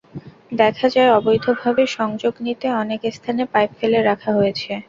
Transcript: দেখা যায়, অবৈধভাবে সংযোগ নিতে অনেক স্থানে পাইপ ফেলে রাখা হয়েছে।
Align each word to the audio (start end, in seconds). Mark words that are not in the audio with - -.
দেখা 0.53 0.87
যায়, 0.89 1.11
অবৈধভাবে 1.11 1.83
সংযোগ 1.97 2.33
নিতে 2.45 2.67
অনেক 2.81 3.01
স্থানে 3.13 3.43
পাইপ 3.53 3.71
ফেলে 3.79 3.99
রাখা 4.01 4.31
হয়েছে। 4.37 4.71